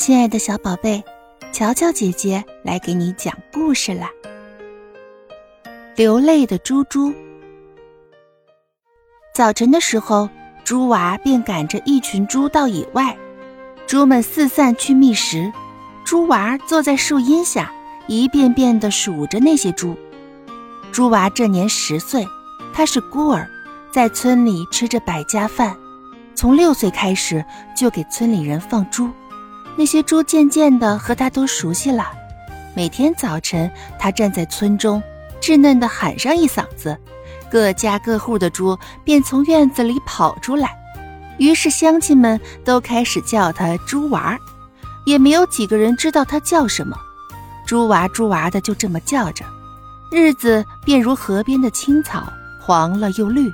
[0.00, 1.04] 亲爱的小宝贝，
[1.52, 4.08] 乔乔姐姐来给你讲故事啦。
[5.94, 7.12] 流泪的猪猪。
[9.34, 10.30] 早晨的时候，
[10.64, 13.14] 猪娃便赶着一群猪到野外，
[13.86, 15.52] 猪们四散去觅食，
[16.02, 17.70] 猪娃坐在树荫下，
[18.06, 19.94] 一遍遍地数着那些猪。
[20.90, 22.26] 猪娃这年十岁，
[22.72, 23.46] 他是孤儿，
[23.92, 25.76] 在村里吃着百家饭，
[26.34, 27.44] 从六岁开始
[27.76, 29.10] 就给村里人放猪。
[29.76, 32.10] 那些猪渐渐地和他都熟悉了。
[32.74, 35.02] 每天早晨，他站在村中，
[35.40, 36.96] 稚嫩地喊上一嗓子，
[37.50, 40.76] 各家各户的猪便从院子里跑出来。
[41.38, 44.38] 于是乡亲们都开始叫他猪娃，
[45.06, 46.96] 也没有几个人知道他叫什么。
[47.66, 49.44] 猪娃猪娃的就这么叫着，
[50.12, 53.50] 日子便如河边的青草，黄了又绿，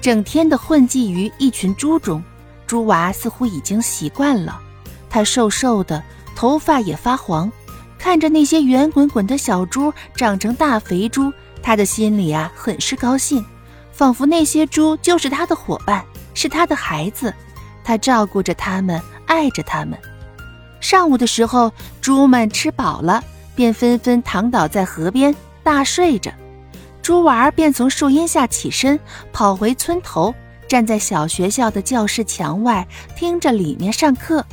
[0.00, 2.22] 整天的混迹于一群猪中。
[2.66, 4.60] 猪娃似乎已经习惯了。
[5.16, 6.02] 他瘦瘦的，
[6.34, 7.50] 头发也发黄，
[7.98, 11.32] 看着那些圆滚滚的小猪长成大肥猪，
[11.62, 13.42] 他的心里啊很是高兴，
[13.92, 17.32] 仿佛那些猪就是他的伙伴，是他的孩子，
[17.82, 19.98] 他照顾着他们，爱着他们。
[20.80, 23.24] 上午的时候，猪们吃饱了，
[23.54, 26.30] 便纷纷躺倒在河边大睡着，
[27.00, 29.00] 猪娃儿便从树荫下起身，
[29.32, 30.34] 跑回村头，
[30.68, 34.44] 站在小学校的教室墙外，听着里面上课。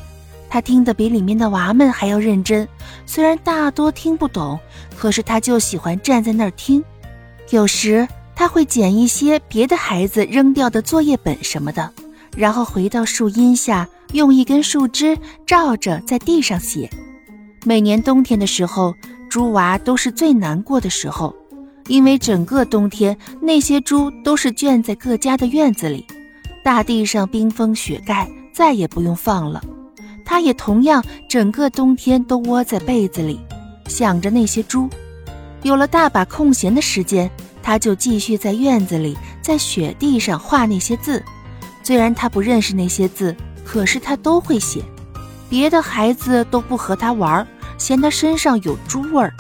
[0.54, 2.68] 他听得比里面的娃们还要认真，
[3.08, 4.60] 虽然大多听不懂，
[4.96, 6.84] 可是他就喜欢站在那儿听。
[7.50, 11.92] 有时他会捡一些别的孩子扔掉的作业本什么的，
[12.38, 16.88] 然后回到树荫下，用一根树枝照着在地上写。
[17.66, 18.94] 每年冬天的时候，
[19.28, 21.36] 猪娃都是最难过的时候，
[21.88, 26.06] 因为整个冬天那些猪都是圈在各家的院子里，
[26.64, 29.60] 大地上冰封雪盖，再也不用放了。
[30.26, 33.40] 他也同样整个冬天都窝在被子里，
[33.88, 34.90] 想着那些猪。
[35.62, 37.30] 有了大把空闲的时间，
[37.62, 41.24] 他就继续在院子里，在雪地上画那些字。
[41.84, 44.84] 虽然他不认识那些字，可是他都会写。
[45.50, 47.46] 别的孩子都不和他玩，
[47.78, 49.34] 嫌他身上有猪味儿。